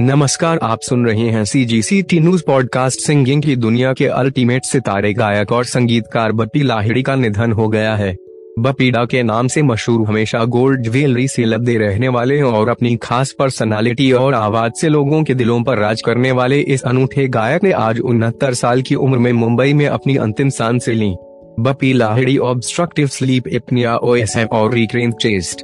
[0.00, 4.06] नमस्कार, आप सुन रहे हैं C G C T news podcast singing की दुनिया के
[4.06, 8.16] अल्टीमेट सितारे, गायक और संगीतकार बप्पी लाहिड़ी का निधन हो गया है।
[8.58, 13.34] बपीडा के नाम से मशहूर हमेशा गोल्ड ज्वेलरी से लदे रहने वाले और अपनी खास
[13.38, 17.72] पर्सनालिटी और आवाज़ से लोगों के दिलों पर राज करने वाले इस अनूठे गायक ने
[17.72, 21.14] आज उनहत्तर साल की उम्र में मुंबई में अपनी अंतिम साँसें ली
[21.60, 25.62] Bappi Lahiri obstructive sleep OSM और रिक्रेंट चेस्ट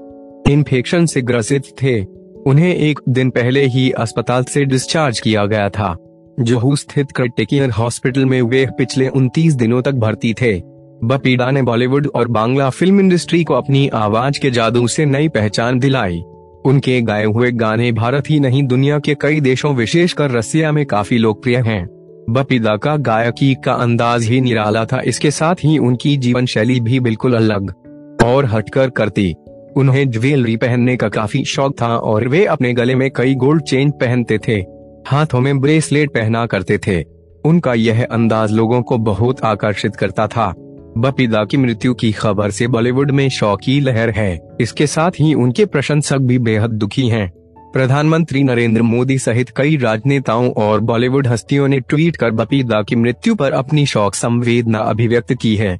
[0.48, 5.96] इन्फेक्शन से ग्रसित थे। उन्हें एक दिन पहले ही अस्पताल से डिस्चार्ज किया गया था
[6.40, 10.52] जोहू स्थित क्रिटिकियर हॉस्पिटल में वे पिछले 29 दिनों तक भर्ती थे।
[11.04, 15.78] बपीडा ने बॉलीवुड और बांग्ला फ़िल्म इंडस्ट्री को अपनी आवाज़ के जादू से नई पहचान
[15.78, 16.22] दिलाई।
[16.64, 21.18] उनके गाए हुए गाने भारत ही नहीं, दुनिया के कई देशों, विशेषकर रसिया में काफ़ी
[21.18, 21.86] लोकप्रिय हैं।
[22.30, 27.00] बपीदा का गायकी का अंदाज ही निराला था, इसके साथ ही उनकी जीवन शैली भी
[27.00, 27.72] बिल्कुल अलग
[28.24, 29.34] और हटकर करती।
[29.76, 33.90] उन्हें ज्वेलरी पहनने का काफ़ी शौक था और वे अपने गले में कई गोल्ड चेन
[33.90, 34.64] पहनते थे।
[35.06, 37.04] हाथों में ब्रेसलेट पहना करते थे।
[37.44, 40.54] उनका यह अंदाज लोगों को बहुत आकर्षित करता था।
[40.98, 45.64] बपीदा की मृत्यु की खबर से बॉलीवुड में शौक लहर है। इसके साथ ही उनके
[45.64, 47.32] प्रशंसक भी बेहद दुखी हैं।
[47.72, 53.34] प्रधानमंत्री नरेंद्र मोदी सहित कई राजनेताओं और बॉलीवुड हस्तियों ने ट्वीट कर बपीदा की मृत्यु
[53.34, 55.78] पर अपनी शौक संवेदना अभिव्यक्त की है।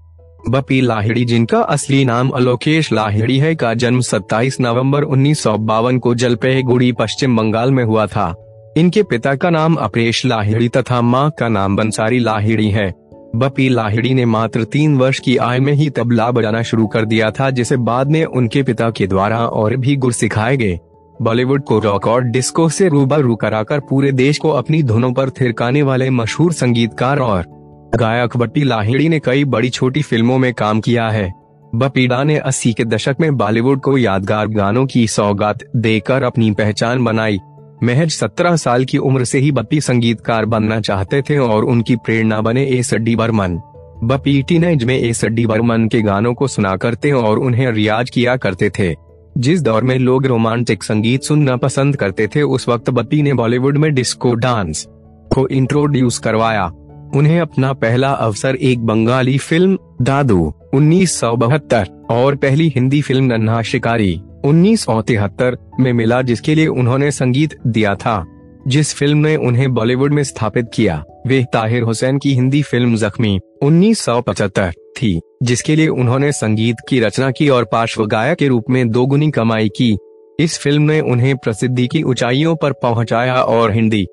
[0.48, 5.98] बपी लाहिड़ी, जिनका असली नाम अलोकेश लाहिड़ी है, का जन्म 27 नवंबर उन्नीस सौ बावन
[5.98, 8.34] को जलपेगुड़ी पश्चिम बंगाल में हुआ था।
[8.77, 12.95] इनके पिता का नाम अपेश लाहिड़ी तथा माँ का नाम बंसारी लाहिड़ी है।
[13.36, 17.31] बपी लाहिड़ी ने मात्र तीन वर्ष की आय में ही तबला बजाना शुरू कर दिया
[17.31, 20.79] था, जिसे बाद में उनके पिता के द्वारा और भी गुर सिखाए गए।
[21.23, 25.83] बॉलीवुड को रॉक और डिस्को से रूबरू कराकर पूरे देश को अपनी धुनों पर थिरकाने
[25.83, 27.53] वाले मशहूर संगीतकार और
[27.95, 31.33] गायक बट्टी लाहिड़ी ने कई बड़ी छोटी फ़िल्मों में काम किया है।
[31.75, 37.05] बपीडा ने अस्सी के दशक में बॉलीवुड को यादगार गानों की सौगात देकर अपनी पहचान
[37.05, 37.39] बनाई।
[37.83, 42.41] महज सत्रह साल की उम्र से ही बप्पी संगीतकार बनना चाहते थे और उनकी प्रेरणा
[42.41, 43.57] बने S D Burman.
[44.05, 48.36] Bappi teenage में एस डी बर्मन के गानों को सुना करते और उन्हें रियाज किया
[48.36, 48.95] करते थे।
[49.39, 53.77] जिस दौर में लोग रोमांटिक संगीत सुनना पसंद करते थे, उस वक्त बप्पी ने बॉलीवुड
[53.77, 54.86] में डिस्को डांस
[55.35, 56.70] को इंट्रोड्यूस करवाया।
[57.17, 63.25] उन्हें अपना पहला अवसर एक बंगाली फ़िल्म, दादू, उन्नीस सौ बहत्तर, और पहली हिंदी फ़िल्म
[63.25, 68.27] नन्हा शिकारी, उन्नीस सौ तिहत्तर, में मिला जिसके लिए उन्होंने संगीत दिया था।
[68.69, 73.41] जिस फ़िल्म ने उन्हें बॉलीवुड में स्थापित किया, वे ताहिर हुसैन की हिंदी फ़िल्म जख्मी
[73.63, 78.89] 1975 थी, जिसके लिए उन्होंने संगीत की रचना की और पार्श्व गायक के रूप में
[78.89, 79.97] दोगुनी कमाई की।
[80.41, 84.07] इस फ़िल्म ने उन्हें प्रसिद्धि की ऊंचाइयों पर पहुँचाया और हिंदी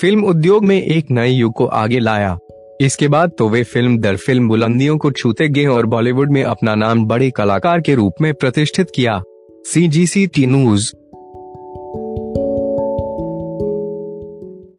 [0.00, 2.38] फ़िल्म उद्योग में एक नए युग को आगे लाया।
[2.80, 6.74] इसके बाद तो वे फ़िल्म दर फ़िल्म बुलंदियों को छूते गए और बॉलीवुड में अपना
[6.74, 9.22] नाम बड़े कलाकार के रूप में प्रतिष्ठित किया।
[9.66, 10.92] सी जी सी टी न्यूज़